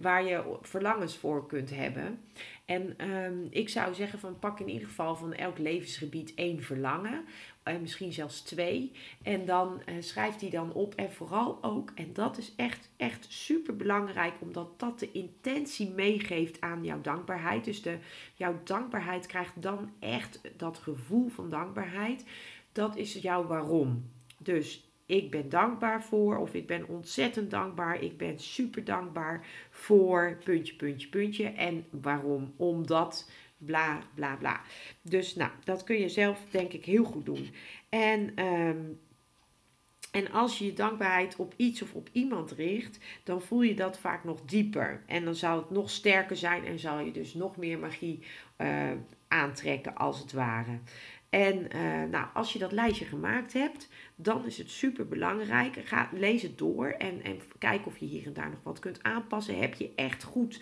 waar 0.01 0.25
je 0.25 0.57
verlangens 0.61 1.17
voor 1.17 1.47
kunt 1.47 1.69
hebben. 1.69 2.19
En 2.65 3.11
um, 3.11 3.47
ik 3.49 3.69
zou 3.69 3.93
zeggen 3.93 4.19
van 4.19 4.39
pak 4.39 4.59
in 4.59 4.69
ieder 4.69 4.87
geval 4.87 5.15
van 5.15 5.33
elk 5.33 5.57
levensgebied 5.57 6.33
één 6.35 6.63
verlangen. 6.63 7.25
En 7.63 7.81
misschien 7.81 8.13
zelfs 8.13 8.41
twee. 8.41 8.91
En 9.23 9.45
dan 9.45 9.81
uh, 9.85 9.95
schrijf 9.99 10.35
die 10.35 10.49
dan 10.49 10.73
op. 10.73 10.95
En 10.95 11.11
vooral 11.11 11.63
ook, 11.63 11.91
en 11.95 12.13
dat 12.13 12.37
is 12.37 12.53
echt, 12.55 12.89
echt 12.97 13.25
super 13.29 13.75
belangrijk, 13.75 14.33
omdat 14.39 14.79
dat 14.79 14.99
de 14.99 15.11
intentie 15.11 15.89
meegeeft 15.89 16.61
aan 16.61 16.83
jouw 16.83 17.01
dankbaarheid. 17.01 17.65
Dus 17.65 17.81
de, 17.81 17.97
jouw 18.33 18.59
dankbaarheid 18.63 19.25
krijgt 19.25 19.61
dan 19.61 19.91
echt 19.99 20.41
dat 20.57 20.77
gevoel 20.77 21.29
van 21.29 21.49
dankbaarheid. 21.49 22.25
Dat 22.71 22.95
is 22.95 23.13
jouw 23.13 23.45
waarom. 23.45 24.09
Dus 24.37 24.90
ik 25.11 25.31
ben 25.31 25.49
dankbaar 25.49 26.03
voor, 26.03 26.37
of 26.37 26.53
ik 26.53 26.67
ben 26.67 26.87
ontzettend 26.87 27.51
dankbaar, 27.51 28.03
ik 28.03 28.17
ben 28.17 28.39
super 28.39 28.83
dankbaar 28.83 29.45
voor 29.69 30.37
puntje, 30.43 30.75
puntje, 30.75 31.07
puntje. 31.07 31.47
En 31.47 31.85
waarom? 31.89 32.53
Omdat 32.57 33.29
bla 33.57 34.01
bla 34.13 34.35
bla. 34.35 34.61
Dus 35.01 35.35
nou, 35.35 35.51
dat 35.63 35.83
kun 35.83 35.99
je 35.99 36.09
zelf 36.09 36.45
denk 36.49 36.73
ik 36.73 36.85
heel 36.85 37.03
goed 37.03 37.25
doen. 37.25 37.49
En, 37.89 38.45
um, 38.45 38.99
en 40.11 40.31
als 40.31 40.57
je 40.57 40.65
je 40.65 40.73
dankbaarheid 40.73 41.35
op 41.35 41.53
iets 41.57 41.81
of 41.81 41.93
op 41.93 42.09
iemand 42.11 42.51
richt, 42.51 42.99
dan 43.23 43.41
voel 43.41 43.61
je 43.61 43.75
dat 43.75 43.99
vaak 43.99 44.23
nog 44.23 44.41
dieper. 44.41 45.03
En 45.05 45.25
dan 45.25 45.35
zou 45.35 45.59
het 45.59 45.69
nog 45.69 45.89
sterker 45.89 46.37
zijn 46.37 46.65
en 46.65 46.79
zal 46.79 46.99
je 46.99 47.11
dus 47.11 47.33
nog 47.33 47.57
meer 47.57 47.79
magie 47.79 48.19
uh, 48.57 48.91
aantrekken 49.27 49.95
als 49.95 50.19
het 50.19 50.31
ware. 50.31 50.79
En 51.31 51.67
uh, 51.75 52.03
nou, 52.09 52.27
als 52.33 52.53
je 52.53 52.59
dat 52.59 52.71
lijstje 52.71 53.05
gemaakt 53.05 53.53
hebt, 53.53 53.89
dan 54.15 54.45
is 54.45 54.57
het 54.57 54.69
super 54.69 55.07
belangrijk. 55.07 55.75
Ga, 55.83 56.09
lees 56.13 56.41
het 56.41 56.57
door 56.57 56.87
en, 56.87 57.23
en 57.23 57.39
kijk 57.57 57.85
of 57.85 57.97
je 57.97 58.05
hier 58.05 58.25
en 58.25 58.33
daar 58.33 58.49
nog 58.49 58.63
wat 58.63 58.79
kunt 58.79 59.03
aanpassen. 59.03 59.59
Heb 59.59 59.73
je 59.73 59.91
echt 59.95 60.23
goed 60.23 60.61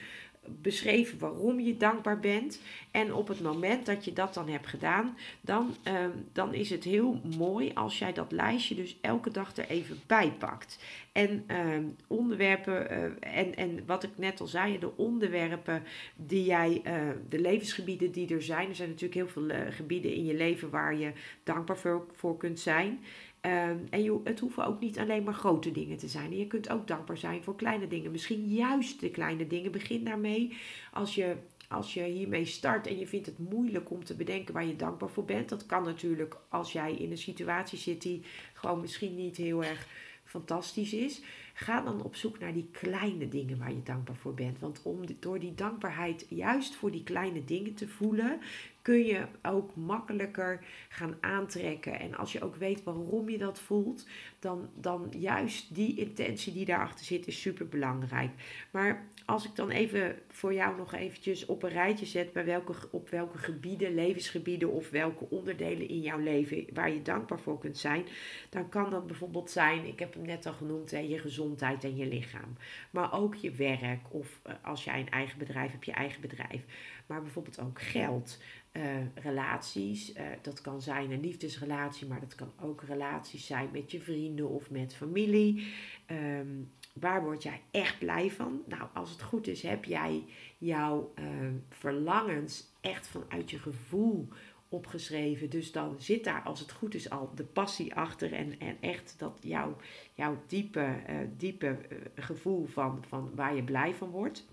beschreven 0.62 1.20
waarom 1.20 1.60
je 1.60 1.78
dankbaar 1.78 2.20
bent. 2.20 2.62
En 2.92 3.14
op 3.14 3.28
het 3.28 3.42
moment 3.42 3.86
dat 3.86 4.06
je 4.06 4.14
dat 4.14 4.34
dan 4.34 4.50
hebt 4.50 4.68
gedaan, 4.68 5.18
dan, 5.42 5.76
um, 5.84 6.12
dan 6.34 6.54
is 6.54 6.70
het 6.70 6.84
heel 6.84 7.22
mooi 7.38 7.72
als 7.74 8.00
jij 8.00 8.14
dat 8.14 8.32
lijstje 8.32 8.76
dus 8.76 8.98
elke 9.02 9.32
dag 9.32 9.58
er 9.58 9.68
even 9.68 10.00
bij 10.08 10.32
pakt. 10.40 10.80
En 11.12 11.46
um, 11.48 11.96
onderwerpen, 12.08 12.92
uh, 12.92 13.38
en, 13.38 13.56
en 13.56 13.84
wat 13.86 14.04
ik 14.04 14.10
net 14.16 14.42
al 14.42 14.48
zei, 14.48 14.80
de 14.80 14.98
onderwerpen 14.98 15.84
die 16.16 16.44
jij, 16.44 16.82
uh, 16.86 16.94
de 17.30 17.40
levensgebieden 17.40 18.12
die 18.12 18.34
er 18.34 18.44
zijn. 18.44 18.70
Er 18.70 18.76
zijn 18.76 18.90
natuurlijk 18.90 19.16
heel 19.16 19.28
veel 19.28 19.50
uh, 19.50 19.58
gebieden 19.70 20.14
in 20.14 20.26
je 20.26 20.34
leven 20.34 20.70
waar 20.70 20.96
je 20.96 21.12
dankbaar 21.44 21.78
voor, 21.78 22.06
voor 22.14 22.38
kunt 22.38 22.60
zijn. 22.60 23.00
Um, 23.42 23.88
en 23.90 24.04
je, 24.04 24.20
het 24.24 24.40
hoeven 24.40 24.66
ook 24.66 24.80
niet 24.80 25.00
alleen 25.00 25.24
maar 25.24 25.34
grote 25.34 25.72
dingen 25.72 25.98
te 25.98 26.08
zijn. 26.08 26.38
Je 26.38 26.48
kunt 26.48 26.70
ook 26.70 26.88
dankbaar 26.88 27.18
zijn 27.18 27.44
voor 27.44 27.56
kleine 27.56 27.88
dingen. 27.88 28.12
Misschien 28.12 28.48
juist 28.48 29.00
de 29.00 29.10
kleine 29.10 29.48
dingen. 29.48 29.72
Begin 29.72 30.04
daarmee. 30.04 30.58
Als 30.94 31.16
je, 31.16 31.36
als 31.68 31.94
je 31.94 32.04
hiermee 32.04 32.46
start 32.46 32.88
en 32.88 33.00
je 33.00 33.08
vindt 33.08 33.26
het 33.26 33.38
moeilijk 33.38 33.92
om 33.92 34.04
te 34.04 34.16
bedenken 34.16 34.54
waar 34.54 34.66
je 34.66 34.76
dankbaar 34.76 35.10
voor 35.10 35.26
bent. 35.26 35.50
Dat 35.50 35.66
kan 35.66 35.84
natuurlijk 35.84 36.38
als 36.50 36.72
jij 36.72 36.94
in 36.94 37.12
een 37.12 37.18
situatie 37.18 37.78
zit 37.78 38.02
die 38.02 38.22
gewoon 38.54 38.82
misschien 38.82 39.16
niet 39.16 39.38
heel 39.38 39.64
erg 39.64 39.88
fantastisch 40.24 40.94
is. 40.94 41.22
Ga 41.60 41.82
dan 41.82 42.04
op 42.04 42.16
zoek 42.16 42.40
naar 42.40 42.54
die 42.54 42.70
kleine 42.72 43.28
dingen 43.30 43.58
waar 43.58 43.74
je 43.74 43.84
dankbaar 43.84 44.16
voor 44.16 44.34
bent. 44.34 44.60
Want 44.60 44.82
om, 44.84 45.00
door 45.20 45.40
die 45.40 45.56
dankbaarheid 45.56 46.26
juist 46.30 46.76
voor 46.76 46.92
die 46.92 47.04
kleine 47.04 47.46
dingen 47.46 47.74
te 47.74 47.88
voelen, 47.88 48.40
kun 48.82 49.06
je 49.06 49.26
ook 49.42 49.76
makkelijker 49.76 50.66
gaan 50.90 51.18
aantrekken. 51.22 52.00
En 52.00 52.16
als 52.16 52.32
je 52.32 52.42
ook 52.44 52.56
weet 52.56 52.84
waarom 52.84 53.30
je 53.30 53.38
dat 53.38 53.60
voelt, 53.60 54.08
dan, 54.40 54.70
dan 54.76 55.14
juist 55.18 55.76
die 55.76 55.98
intentie 55.98 56.54
die 56.54 56.66
daarachter 56.66 57.06
zit, 57.06 57.28
is 57.28 57.42
super 57.42 57.68
belangrijk. 57.68 58.32
Maar 58.72 59.08
als 59.26 59.46
ik 59.46 59.56
dan 59.56 59.70
even 59.70 60.16
voor 60.28 60.54
jou 60.54 60.78
nog 60.78 60.94
eventjes 60.94 61.46
op 61.46 61.64
een 61.64 61.70
rijtje 61.70 62.06
zet 62.06 62.34
bij 62.34 62.46
welke, 62.46 62.74
op 62.92 63.10
welke 63.10 63.38
gebieden, 63.38 63.96
levensgebieden 63.96 64.72
of 64.72 64.90
welke 64.90 65.30
onderdelen 65.30 65.88
in 65.88 66.02
jouw 66.02 66.20
leven 66.20 66.66
waar 66.74 66.92
je 66.92 67.02
dankbaar 67.02 67.40
voor 67.40 67.60
kunt 67.60 67.78
zijn, 67.78 68.06
dan 68.50 68.70
kan 68.70 68.90
dat 68.90 69.08
bijvoorbeeld 69.08 69.52
zijn, 69.52 69.86
ik 69.86 70.00
heb 70.00 70.14
hem 70.14 70.26
net 70.26 70.46
al 70.46 70.54
genoemd, 70.54 70.90
je 70.90 71.20
gezondheid 71.20 71.48
en 71.58 71.96
je 71.96 72.08
lichaam. 72.08 72.58
Maar 72.92 73.14
ook 73.14 73.36
je 73.36 73.52
werk 73.52 74.14
of 74.14 74.40
eh, 74.44 74.54
als 74.62 74.84
jij 74.84 75.00
een 75.00 75.10
eigen 75.10 75.38
bedrijf 75.38 75.72
hebt, 75.72 75.86
je 75.86 75.92
eigen 75.92 76.22
bedrijf. 76.22 76.64
Maar 77.06 77.22
bijvoorbeeld 77.22 77.60
ook 77.60 77.82
geld. 77.82 78.38
Uh, 78.74 78.84
relaties. 79.16 80.16
Uh, 80.16 80.24
dat 80.42 80.62
kan 80.62 80.82
zijn 80.82 81.12
een 81.12 81.20
liefdesrelatie, 81.20 82.08
maar 82.08 82.20
dat 82.20 82.36
kan 82.36 82.52
ook 82.62 82.84
relaties 82.88 83.46
zijn 83.46 83.70
met 83.72 83.92
je 83.92 84.00
vrienden 84.00 84.50
of 84.50 84.70
met 84.70 84.96
familie. 84.96 85.68
Um, 86.12 86.72
waar 86.94 87.24
word 87.24 87.44
jij 87.44 87.62
echt 87.72 88.00
blij 88.00 88.32
van? 88.32 88.62
Nou, 88.66 88.84
als 88.94 89.10
het 89.10 89.22
goed 89.22 89.48
is, 89.48 89.62
heb 89.62 89.86
jij 89.86 90.24
jouw 90.58 91.14
uh, 91.20 91.26
verlangens 91.70 92.68
echt 92.82 93.08
vanuit 93.08 93.50
je 93.50 93.60
gevoel 93.60 94.28
opgeschreven. 94.70 95.50
Dus 95.50 95.72
dan 95.72 95.96
zit 96.00 96.24
daar, 96.24 96.42
als 96.42 96.60
het 96.60 96.72
goed 96.72 96.94
is, 96.94 97.10
al 97.10 97.32
de 97.36 97.44
passie 97.44 97.96
achter 97.96 98.34
en, 98.34 98.60
en 98.60 98.78
echt 98.82 99.16
dat 99.18 99.38
jouw, 99.42 99.76
jouw 100.14 100.42
diepe, 100.48 100.96
diepe 101.38 101.78
gevoel 102.16 102.66
van, 102.66 103.04
van 103.08 103.32
waar 103.36 103.56
je 103.56 103.64
blij 103.64 103.94
van 103.94 104.10
wordt. 104.10 104.48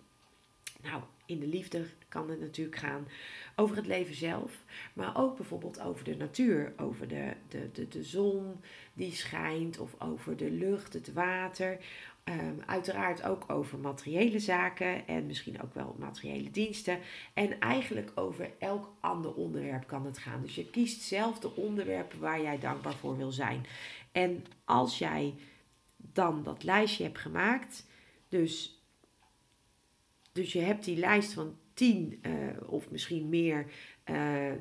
Nou, 0.82 1.02
in 1.26 1.40
de 1.40 1.46
liefde 1.46 1.84
kan 2.08 2.30
het 2.30 2.40
natuurlijk 2.40 2.76
gaan 2.76 3.08
over 3.56 3.76
het 3.76 3.86
leven 3.86 4.14
zelf, 4.14 4.64
maar 4.92 5.16
ook 5.16 5.36
bijvoorbeeld 5.36 5.80
over 5.80 6.04
de 6.04 6.16
natuur, 6.16 6.72
over 6.76 7.08
de, 7.08 7.32
de, 7.48 7.70
de, 7.72 7.88
de 7.88 8.02
zon 8.02 8.60
die 8.92 9.12
schijnt 9.12 9.78
of 9.78 10.00
over 10.00 10.36
de 10.36 10.50
lucht, 10.50 10.92
het 10.92 11.12
water. 11.12 11.78
Um, 12.28 12.62
uiteraard 12.66 13.22
ook 13.22 13.44
over 13.50 13.78
materiële 13.78 14.38
zaken 14.38 15.06
en 15.06 15.26
misschien 15.26 15.62
ook 15.62 15.74
wel 15.74 15.96
materiële 15.98 16.50
diensten. 16.50 16.98
En 17.34 17.60
eigenlijk 17.60 18.12
over 18.14 18.50
elk 18.58 18.90
ander 19.00 19.34
onderwerp 19.34 19.86
kan 19.86 20.06
het 20.06 20.18
gaan. 20.18 20.42
Dus 20.42 20.54
je 20.54 20.70
kiest 20.70 21.02
zelf 21.02 21.38
de 21.38 21.56
onderwerpen 21.56 22.20
waar 22.20 22.42
jij 22.42 22.58
dankbaar 22.58 22.94
voor 22.94 23.16
wil 23.16 23.32
zijn. 23.32 23.66
En 24.12 24.44
als 24.64 24.98
jij 24.98 25.34
dan 25.96 26.42
dat 26.42 26.62
lijstje 26.62 27.04
hebt 27.04 27.18
gemaakt, 27.18 27.86
dus 28.28 28.76
dus 30.36 30.52
je 30.52 30.60
hebt 30.60 30.84
die 30.84 30.96
lijst 30.96 31.32
van 31.32 31.56
tien 31.74 32.20
uh, 32.22 32.32
of 32.66 32.90
misschien 32.90 33.28
meer 33.28 33.66
uh, 34.10 34.52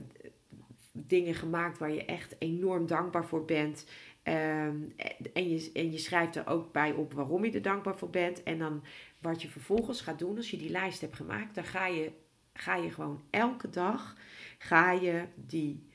dingen 0.91 1.33
gemaakt 1.33 1.77
waar 1.77 1.91
je 1.91 2.05
echt 2.05 2.35
enorm 2.39 2.87
dankbaar 2.87 3.25
voor 3.25 3.45
bent. 3.45 3.85
Um, 4.27 4.93
en, 5.33 5.49
je, 5.49 5.69
en 5.73 5.91
je 5.91 5.97
schrijft 5.97 6.35
er 6.35 6.47
ook 6.47 6.71
bij 6.71 6.91
op 6.91 7.13
waarom 7.13 7.45
je 7.45 7.51
er 7.51 7.61
dankbaar 7.61 7.97
voor 7.97 8.09
bent. 8.09 8.43
En 8.43 8.59
dan 8.59 8.83
wat 9.19 9.41
je 9.41 9.47
vervolgens 9.47 10.01
gaat 10.01 10.19
doen 10.19 10.37
als 10.37 10.51
je 10.51 10.57
die 10.57 10.69
lijst 10.69 11.01
hebt 11.01 11.15
gemaakt, 11.15 11.55
dan 11.55 11.63
ga 11.63 11.87
je, 11.87 12.11
ga 12.53 12.75
je 12.75 12.91
gewoon 12.91 13.23
elke 13.29 13.69
dag 13.69 14.15
ga 14.57 14.91
je 14.91 15.25
die 15.35 15.89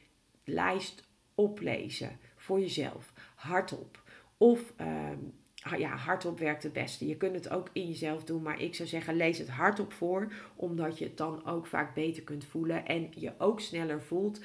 lijst 0.44 1.08
oplezen 1.34 2.18
voor 2.36 2.60
jezelf, 2.60 3.12
hardop. 3.34 4.02
Of 4.36 4.72
um, 4.80 5.32
ja, 5.78 5.96
hardop 5.96 6.38
werkt 6.38 6.62
het 6.62 6.72
beste. 6.72 7.06
Je 7.06 7.16
kunt 7.16 7.34
het 7.34 7.50
ook 7.50 7.68
in 7.72 7.88
jezelf 7.88 8.24
doen, 8.24 8.42
maar 8.42 8.60
ik 8.60 8.74
zou 8.74 8.88
zeggen, 8.88 9.16
lees 9.16 9.38
het 9.38 9.48
hardop 9.48 9.92
voor, 9.92 10.32
omdat 10.56 10.98
je 10.98 11.04
het 11.04 11.16
dan 11.16 11.46
ook 11.46 11.66
vaak 11.66 11.94
beter 11.94 12.22
kunt 12.22 12.44
voelen 12.44 12.86
en 12.86 13.08
je 13.14 13.32
ook 13.38 13.60
sneller 13.60 14.02
voelt 14.02 14.40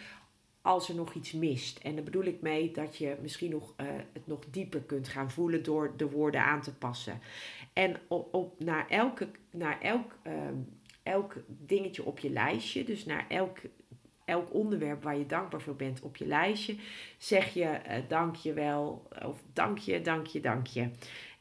als 0.65 0.89
er 0.89 0.95
nog 0.95 1.13
iets 1.13 1.31
mist. 1.31 1.77
En 1.77 1.95
daar 1.95 2.03
bedoel 2.03 2.23
ik 2.23 2.41
mee 2.41 2.71
dat 2.71 2.97
je 2.97 3.15
misschien 3.21 3.51
nog, 3.51 3.73
uh, 3.81 3.87
het 4.13 4.27
nog 4.27 4.39
dieper 4.51 4.81
kunt 4.81 5.07
gaan 5.07 5.31
voelen 5.31 5.63
door 5.63 5.93
de 5.97 6.09
woorden 6.09 6.41
aan 6.41 6.61
te 6.61 6.73
passen. 6.73 7.19
En 7.73 7.95
op, 8.07 8.33
op 8.33 8.63
naar, 8.63 8.89
elke, 8.89 9.27
naar 9.51 9.81
elk, 9.81 10.17
uh, 10.27 10.33
elk 11.03 11.35
dingetje 11.47 12.05
op 12.05 12.19
je 12.19 12.29
lijstje, 12.29 12.83
dus 12.83 13.05
naar 13.05 13.25
elk 13.29 13.57
elk 14.25 14.53
onderwerp 14.53 15.03
waar 15.03 15.17
je 15.17 15.25
dankbaar 15.25 15.61
voor 15.61 15.75
bent 15.75 16.01
op 16.01 16.15
je 16.15 16.27
lijstje, 16.27 16.75
zeg 17.17 17.53
je 17.53 17.79
uh, 17.87 17.95
dank 18.07 18.35
je 18.35 18.53
wel 18.53 19.07
of 19.25 19.43
dank 19.53 19.77
je, 19.77 20.01
dank 20.01 20.27
je, 20.27 20.39
dank 20.39 20.67
je. 20.67 20.89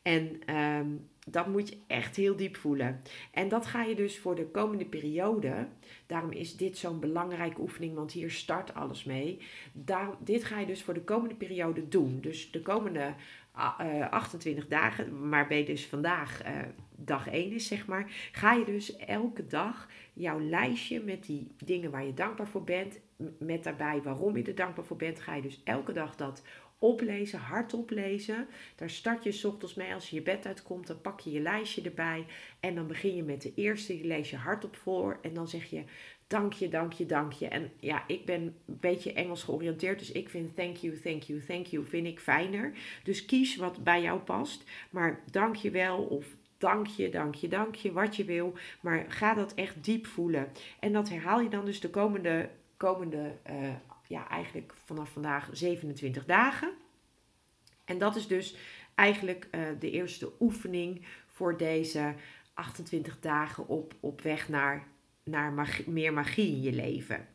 En 0.05 0.55
um, 0.57 1.09
dat 1.27 1.47
moet 1.47 1.69
je 1.69 1.79
echt 1.87 2.17
heel 2.17 2.37
diep 2.37 2.57
voelen. 2.57 3.01
En 3.31 3.49
dat 3.49 3.67
ga 3.67 3.83
je 3.83 3.95
dus 3.95 4.19
voor 4.19 4.35
de 4.35 4.47
komende 4.47 4.85
periode. 4.85 5.69
Daarom 6.07 6.31
is 6.31 6.57
dit 6.57 6.79
zo'n 6.79 7.01
belangrijke 7.01 7.61
oefening, 7.61 7.95
want 7.95 8.13
hier 8.13 8.31
start 8.31 8.75
alles 8.75 9.05
mee. 9.05 9.41
Daar, 9.73 10.09
dit 10.19 10.45
ga 10.45 10.61
je 10.61 10.67
dus 10.67 10.83
voor 10.83 10.95
de 10.95 11.05
komende 11.05 11.35
periode 11.35 11.89
doen. 11.89 12.19
Dus 12.21 12.51
de 12.51 12.63
komende 12.63 13.15
uh, 13.57 13.79
ah, 13.81 14.11
28 14.11 14.65
eh, 14.65 14.71
dagen, 14.71 15.29
maar 15.29 15.55
je 15.55 15.65
dus 15.65 15.87
vandaag 15.87 16.47
uh, 16.47 16.51
dag 16.97 17.29
1 17.29 17.53
is, 17.53 17.67
zeg 17.67 17.87
maar, 17.87 18.11
ga 18.33 18.53
je 18.53 18.65
dus 18.65 18.97
elke 18.97 19.47
dag 19.47 19.89
jouw 20.13 20.41
lijstje 20.41 21.01
met 21.01 21.27
die 21.27 21.51
dingen 21.65 21.91
waar 21.91 22.05
je 22.05 22.15
dankbaar 22.15 22.49
voor 22.49 22.65
bent, 22.65 23.01
met 23.39 23.65
daarbij 23.65 24.03
waarom 24.03 24.37
je 24.37 24.43
er 24.43 24.55
dankbaar 24.55 24.85
voor 24.85 24.97
bent, 24.97 25.21
ga 25.21 25.35
je 25.35 25.43
dus 25.43 25.61
elke 25.65 25.93
dag 25.93 26.17
dat 26.17 26.43
oplezen, 26.79 27.39
hardop 27.39 27.91
lezen. 27.91 28.47
Daar 28.77 28.91
start 28.91 29.25
je 29.25 29.33
s 29.33 29.45
ochtends 29.45 29.75
mee. 29.75 29.95
Als 29.95 30.11
je 30.11 30.17
je 30.17 30.23
bed 30.23 30.47
uitkomt, 30.47 30.87
dan 30.87 31.01
pak 31.01 31.21
je 31.21 31.31
je 31.31 31.41
lijstje 31.41 31.83
erbij. 31.83 32.27
En 32.61 32.75
dan 32.75 32.87
begin 32.87 33.17
je 33.17 33.23
met 33.23 33.43
de 33.43 33.53
eerste, 33.55 33.93
die 33.93 34.07
lees 34.07 34.31
je 34.31 34.37
hardop 34.37 34.77
voor. 34.77 35.19
En 35.23 35.35
dan 35.35 35.49
zeg 35.49 35.65
je 35.65 35.85
dank 36.27 36.53
je, 36.53 36.69
dank 36.69 36.93
je, 36.93 37.07
dank 37.07 37.33
je. 37.33 37.49
En 37.49 37.71
ja, 37.81 38.05
ik 38.07 38.25
ben 38.25 38.43
een 38.43 38.79
beetje 38.81 39.13
Engels 39.13 39.43
georiënteerd. 39.43 39.99
Dus 39.99 40.13
ik 40.13 40.29
vind 40.29 40.57
thank 40.57 40.77
you, 40.77 41.01
thank 41.01 41.23
you, 41.23 41.45
thank 41.45 41.67
you 41.67 41.85
vind 41.85 42.07
ik 42.07 42.21
fijner. 42.21 42.73
Dus 43.03 43.25
kies 43.25 43.57
wat 43.57 43.85
bij 43.85 44.03
jou 44.03 44.21
past. 44.21 44.65
Maar 44.91 45.23
dank 45.31 45.57
je 45.57 45.71
wel 45.71 45.99
of 46.03 46.27
dank 46.59 46.87
je, 46.87 47.09
dank 47.09 47.35
je, 47.35 47.49
dank 47.49 47.75
je, 47.75 47.93
wat 47.93 48.17
je 48.17 48.25
wil. 48.25 48.53
Maar 48.81 49.05
ga 49.09 49.35
dat 49.35 49.55
echt 49.55 49.85
diep 49.85 50.07
voelen. 50.07 50.49
En 50.81 50.93
dat 50.93 51.09
herhaal 51.09 51.41
je 51.41 51.49
dan 51.49 51.65
dus 51.65 51.81
de 51.81 51.91
komende, 51.91 52.49
komende 52.77 53.33
uh, 53.51 53.75
ja, 54.07 54.29
eigenlijk 54.29 54.75
vanaf 54.85 55.11
vandaag 55.11 55.49
27 55.53 56.25
dagen. 56.25 56.73
En 57.85 57.99
dat 57.99 58.17
is 58.17 58.27
dus 58.27 58.57
eigenlijk 58.95 59.49
uh, 59.51 59.61
de 59.79 59.91
eerste 59.91 60.33
oefening 60.41 61.07
voor 61.27 61.57
deze 61.57 62.15
28 62.55 63.21
dagen 63.21 63.69
op, 63.69 63.95
op 64.01 64.21
weg 64.21 64.49
naar, 64.49 64.87
naar 65.25 65.53
magie, 65.53 65.91
meer 65.91 66.13
magie 66.13 66.55
in 66.55 66.63
je 66.63 66.73
leven. 66.73 67.29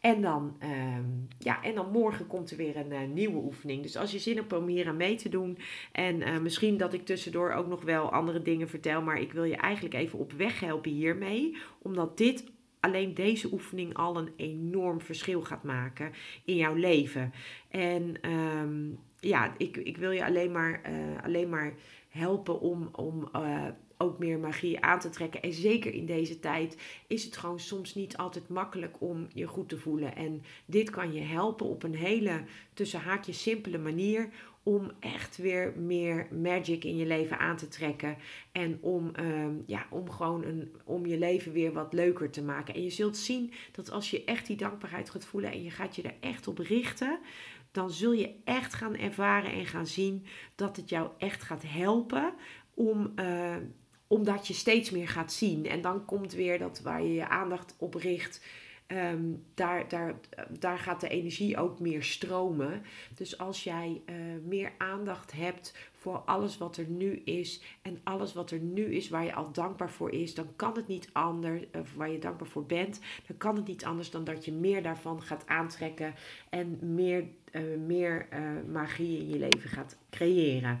En 0.00 0.22
dan, 0.22 0.56
um, 0.62 1.28
ja, 1.38 1.62
en 1.62 1.74
dan 1.74 1.90
morgen 1.90 2.26
komt 2.26 2.50
er 2.50 2.56
weer 2.56 2.76
een 2.76 2.92
uh, 2.92 3.00
nieuwe 3.14 3.36
oefening. 3.36 3.82
Dus 3.82 3.96
als 3.96 4.12
je 4.12 4.18
zin 4.18 4.36
hebt 4.36 4.52
om 4.52 4.66
hier 4.66 4.88
aan 4.88 4.96
mee 4.96 5.16
te 5.16 5.28
doen. 5.28 5.58
En 5.92 6.20
uh, 6.20 6.38
misschien 6.38 6.76
dat 6.76 6.92
ik 6.92 7.04
tussendoor 7.04 7.52
ook 7.52 7.66
nog 7.66 7.82
wel 7.82 8.12
andere 8.12 8.42
dingen 8.42 8.68
vertel. 8.68 9.02
Maar 9.02 9.20
ik 9.20 9.32
wil 9.32 9.44
je 9.44 9.56
eigenlijk 9.56 9.94
even 9.94 10.18
op 10.18 10.32
weg 10.32 10.60
helpen 10.60 10.90
hiermee. 10.90 11.56
Omdat 11.82 12.16
dit 12.18 12.44
alleen 12.80 13.14
deze 13.14 13.52
oefening 13.52 13.94
al 13.94 14.16
een 14.16 14.32
enorm 14.36 15.00
verschil 15.00 15.40
gaat 15.40 15.62
maken 15.62 16.12
in 16.44 16.56
jouw 16.56 16.74
leven. 16.74 17.32
En 17.68 18.30
um, 18.30 18.98
ja, 19.20 19.54
ik, 19.56 19.76
ik 19.76 19.96
wil 19.96 20.10
je 20.10 20.24
alleen 20.24 20.52
maar, 20.52 20.80
uh, 20.90 21.24
alleen 21.24 21.48
maar 21.48 21.74
helpen 22.08 22.60
om, 22.60 22.88
om 22.92 23.28
uh, 23.36 23.66
ook 23.96 24.18
meer 24.18 24.38
magie 24.38 24.80
aan 24.80 24.98
te 24.98 25.08
trekken. 25.10 25.42
En 25.42 25.52
zeker 25.52 25.94
in 25.94 26.06
deze 26.06 26.40
tijd 26.40 26.76
is 27.06 27.24
het 27.24 27.36
gewoon 27.36 27.60
soms 27.60 27.94
niet 27.94 28.16
altijd 28.16 28.48
makkelijk 28.48 28.96
om 29.00 29.26
je 29.34 29.46
goed 29.46 29.68
te 29.68 29.78
voelen. 29.78 30.16
En 30.16 30.42
dit 30.64 30.90
kan 30.90 31.12
je 31.12 31.20
helpen 31.20 31.66
op 31.66 31.82
een 31.82 31.94
hele 31.94 32.44
tussen 32.74 33.00
haakjes 33.00 33.42
simpele 33.42 33.78
manier 33.78 34.28
om 34.62 34.90
echt 35.00 35.36
weer 35.36 35.72
meer 35.76 36.28
magic 36.30 36.84
in 36.84 36.96
je 36.96 37.06
leven 37.06 37.38
aan 37.38 37.56
te 37.56 37.68
trekken. 37.68 38.16
En 38.52 38.78
om, 38.80 39.12
uh, 39.20 39.46
ja, 39.66 39.86
om 39.90 40.10
gewoon 40.10 40.44
een, 40.44 40.74
om 40.84 41.06
je 41.06 41.18
leven 41.18 41.52
weer 41.52 41.72
wat 41.72 41.92
leuker 41.92 42.30
te 42.30 42.42
maken. 42.42 42.74
En 42.74 42.82
je 42.82 42.90
zult 42.90 43.16
zien 43.16 43.52
dat 43.72 43.90
als 43.90 44.10
je 44.10 44.24
echt 44.24 44.46
die 44.46 44.56
dankbaarheid 44.56 45.10
gaat 45.10 45.24
voelen 45.24 45.52
en 45.52 45.62
je 45.62 45.70
gaat 45.70 45.96
je 45.96 46.02
er 46.02 46.14
echt 46.20 46.48
op 46.48 46.58
richten, 46.58 47.18
dan 47.70 47.90
zul 47.90 48.12
je 48.12 48.34
echt 48.44 48.74
gaan 48.74 48.96
ervaren 48.96 49.52
en 49.52 49.66
gaan 49.66 49.86
zien 49.86 50.26
dat 50.54 50.76
het 50.76 50.88
jou 50.88 51.10
echt 51.18 51.42
gaat 51.42 51.62
helpen 51.66 52.34
om. 52.74 53.12
Uh, 53.16 53.56
omdat 54.06 54.46
je 54.46 54.54
steeds 54.54 54.90
meer 54.90 55.08
gaat 55.08 55.32
zien. 55.32 55.66
En 55.66 55.80
dan 55.80 56.04
komt 56.04 56.32
weer 56.32 56.58
dat 56.58 56.80
waar 56.80 57.02
je 57.02 57.14
je 57.14 57.28
aandacht 57.28 57.74
op 57.78 57.94
richt. 57.94 58.44
Um, 58.92 59.44
daar, 59.54 59.88
daar, 59.88 60.14
daar 60.58 60.78
gaat 60.78 61.00
de 61.00 61.08
energie 61.08 61.56
ook 61.56 61.80
meer 61.80 62.02
stromen. 62.02 62.82
Dus 63.14 63.38
als 63.38 63.64
jij 63.64 64.00
uh, 64.06 64.14
meer 64.44 64.72
aandacht 64.78 65.32
hebt 65.32 65.74
voor 65.92 66.16
alles 66.16 66.58
wat 66.58 66.76
er 66.76 66.86
nu 66.86 67.16
is 67.16 67.62
en 67.82 68.00
alles 68.04 68.32
wat 68.32 68.50
er 68.50 68.58
nu 68.58 68.94
is 68.94 69.08
waar 69.08 69.24
je 69.24 69.34
al 69.34 69.52
dankbaar 69.52 69.90
voor 69.90 70.12
is, 70.12 70.34
dan 70.34 70.46
kan 70.56 70.76
het 70.76 70.86
niet 70.86 71.08
anders, 71.12 71.62
of 71.72 71.94
waar 71.94 72.10
je 72.10 72.18
dankbaar 72.18 72.48
voor 72.48 72.66
bent, 72.66 73.00
dan 73.26 73.36
kan 73.36 73.56
het 73.56 73.66
niet 73.66 73.84
anders 73.84 74.10
dan 74.10 74.24
dat 74.24 74.44
je 74.44 74.52
meer 74.52 74.82
daarvan 74.82 75.22
gaat 75.22 75.46
aantrekken 75.46 76.14
en 76.48 76.78
meer, 76.94 77.24
uh, 77.52 77.62
meer 77.86 78.28
magie 78.72 79.18
in 79.18 79.28
je 79.28 79.38
leven 79.38 79.70
gaat 79.70 79.96
creëren. 80.10 80.80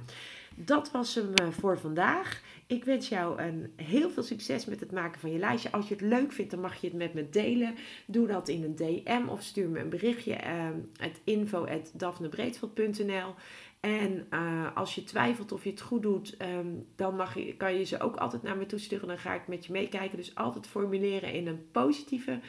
Dat 0.64 0.90
was 0.90 1.14
hem 1.14 1.34
eh, 1.34 1.48
voor 1.50 1.78
vandaag. 1.78 2.42
Ik 2.66 2.84
wens 2.84 3.08
jou 3.08 3.42
een 3.42 3.72
heel 3.76 4.10
veel 4.10 4.22
succes 4.22 4.64
met 4.64 4.80
het 4.80 4.92
maken 4.92 5.20
van 5.20 5.32
je 5.32 5.38
lijstje. 5.38 5.72
Als 5.72 5.88
je 5.88 5.94
het 5.94 6.02
leuk 6.02 6.32
vindt, 6.32 6.50
dan 6.50 6.60
mag 6.60 6.80
je 6.80 6.86
het 6.86 6.96
met 6.96 7.14
me 7.14 7.30
delen. 7.30 7.74
Doe 8.06 8.26
dat 8.26 8.48
in 8.48 8.62
een 8.62 8.76
DM 8.76 9.28
of 9.28 9.42
stuur 9.42 9.68
me 9.68 9.78
een 9.78 9.88
berichtje. 9.88 10.32
Uh, 10.32 10.68
het 10.96 11.20
info.daphnebreedveld.nl 11.24 13.34
En 13.80 14.26
uh, 14.30 14.76
als 14.76 14.94
je 14.94 15.04
twijfelt 15.04 15.52
of 15.52 15.64
je 15.64 15.70
het 15.70 15.80
goed 15.80 16.02
doet, 16.02 16.36
um, 16.42 16.86
dan 16.96 17.16
mag 17.16 17.34
je, 17.34 17.56
kan 17.56 17.74
je 17.74 17.84
ze 17.84 18.00
ook 18.00 18.16
altijd 18.16 18.42
naar 18.42 18.56
me 18.56 18.66
toesturen. 18.66 19.08
Dan 19.08 19.18
ga 19.18 19.34
ik 19.34 19.48
met 19.48 19.66
je 19.66 19.72
meekijken. 19.72 20.16
Dus 20.16 20.34
altijd 20.34 20.66
formuleren 20.66 21.32
in 21.32 21.46
een 21.46 21.70
positieve, 21.70 22.40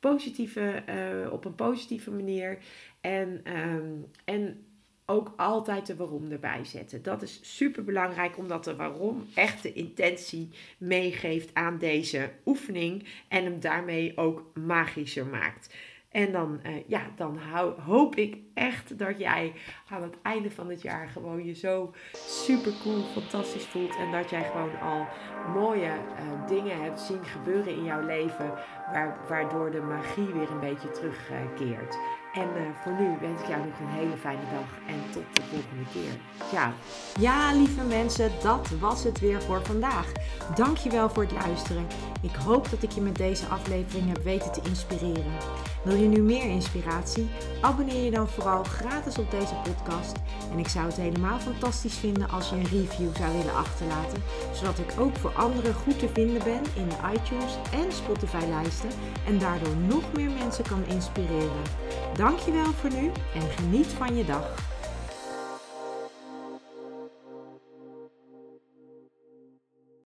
positieve 0.00 0.82
uh, 1.24 1.32
op 1.32 1.44
een 1.44 1.54
positieve 1.54 2.10
manier. 2.10 2.58
En, 3.00 3.56
um, 3.56 4.06
en 4.24 4.66
ook 5.12 5.32
altijd 5.36 5.86
de 5.86 5.96
waarom 5.96 6.30
erbij 6.30 6.64
zetten. 6.64 7.02
Dat 7.02 7.22
is 7.22 7.38
super 7.42 7.84
belangrijk, 7.84 8.38
omdat 8.38 8.64
de 8.64 8.76
waarom 8.76 9.26
echt 9.34 9.62
de 9.62 9.72
intentie 9.72 10.50
meegeeft 10.78 11.54
aan 11.54 11.78
deze 11.78 12.30
oefening 12.46 13.04
en 13.28 13.44
hem 13.44 13.60
daarmee 13.60 14.16
ook 14.16 14.50
magischer 14.54 15.26
maakt. 15.26 15.74
En 16.10 16.32
dan, 16.32 16.60
uh, 16.66 16.72
ja, 16.86 17.00
dan 17.16 17.38
hoop 17.84 18.16
ik 18.16 18.36
echt 18.54 18.98
dat 18.98 19.18
jij 19.18 19.52
aan 19.88 20.02
het 20.02 20.16
einde 20.22 20.50
van 20.50 20.68
het 20.68 20.82
jaar 20.82 21.08
gewoon 21.08 21.44
je 21.44 21.54
zo 21.54 21.94
super 22.14 22.72
cool, 22.82 23.02
fantastisch 23.02 23.64
voelt. 23.64 23.96
En 23.96 24.12
dat 24.12 24.30
jij 24.30 24.44
gewoon 24.44 24.80
al 24.80 25.06
mooie 25.54 25.86
uh, 25.86 26.48
dingen 26.48 26.82
hebt 26.82 27.00
zien 27.00 27.24
gebeuren 27.24 27.74
in 27.76 27.84
jouw 27.84 28.06
leven, 28.06 28.54
waar, 28.92 29.18
waardoor 29.28 29.70
de 29.70 29.80
magie 29.80 30.26
weer 30.26 30.50
een 30.50 30.60
beetje 30.60 30.90
terugkeert. 30.90 31.96
En 32.32 32.48
uh, 32.56 32.62
voor 32.82 32.92
nu 32.92 33.16
wens 33.20 33.40
ik 33.40 33.48
jou 33.48 33.66
nog 33.66 33.78
een 33.78 33.98
hele 33.98 34.16
fijne 34.16 34.42
dag 34.52 34.78
en 34.86 35.12
tot 35.12 35.24
de 35.32 35.42
volgende 35.42 35.84
keer. 35.92 36.12
Ciao. 36.48 36.70
Ja, 37.20 37.54
lieve 37.54 37.84
mensen, 37.84 38.30
dat 38.42 38.68
was 38.80 39.04
het 39.04 39.20
weer 39.20 39.42
voor 39.42 39.64
vandaag. 39.64 40.12
Dankjewel 40.54 41.10
voor 41.10 41.22
het 41.22 41.32
luisteren. 41.32 41.86
Ik 42.22 42.34
hoop 42.34 42.70
dat 42.70 42.82
ik 42.82 42.90
je 42.90 43.00
met 43.00 43.16
deze 43.16 43.46
aflevering 43.46 44.08
heb 44.08 44.22
weten 44.22 44.52
te 44.52 44.60
inspireren. 44.68 45.32
Wil 45.84 45.94
je 45.94 46.08
nu 46.08 46.22
meer 46.22 46.50
inspiratie? 46.50 47.30
Abonneer 47.60 48.04
je 48.04 48.10
dan 48.10 48.28
vooral 48.28 48.64
gratis 48.64 49.18
op 49.18 49.30
deze 49.30 49.54
podcast. 49.62 50.16
En 50.52 50.58
ik 50.58 50.68
zou 50.68 50.86
het 50.86 50.96
helemaal 50.96 51.38
fantastisch 51.38 51.96
vinden 51.96 52.30
als 52.30 52.48
je 52.48 52.56
een 52.56 52.68
review 52.68 53.16
zou 53.16 53.36
willen 53.36 53.54
achterlaten, 53.54 54.22
zodat 54.52 54.78
ik 54.78 54.92
ook 54.98 55.16
voor 55.16 55.32
anderen 55.34 55.74
goed 55.74 55.98
te 55.98 56.08
vinden 56.08 56.42
ben 56.44 56.62
in 56.74 56.88
de 56.88 56.96
iTunes 57.14 57.56
en 57.72 57.92
Spotify 57.92 58.44
lijsten 58.48 58.90
en 59.26 59.38
daardoor 59.38 59.76
nog 59.76 60.12
meer 60.12 60.30
mensen 60.30 60.64
kan 60.64 60.84
inspireren. 60.86 61.62
Dankjewel 62.22 62.72
voor 62.72 62.90
nu 62.90 63.10
en 63.34 63.50
geniet 63.50 63.86
van 63.86 64.16
je 64.16 64.24
dag. 64.24 64.71